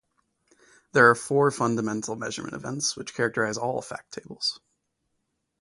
There 0.93 1.07
are 1.11 1.13
four 1.13 1.51
fundamental 1.51 2.15
measurement 2.15 2.55
events, 2.55 2.95
which 2.97 3.13
characterize 3.13 3.55
all 3.55 3.83
fact 3.83 4.13
tables. 4.13 4.59